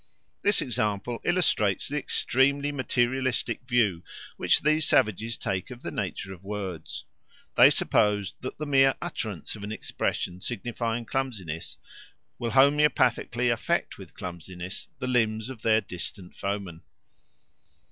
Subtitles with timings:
[0.41, 4.01] This example illustrates the extremely materialistic view
[4.35, 7.05] which these savages take of the nature of words;
[7.55, 11.77] they suppose that the mere utterance of an expression signifying clumsiness
[12.39, 16.81] will homoeopathically affect with clumsiness the limbs of their distant foemen.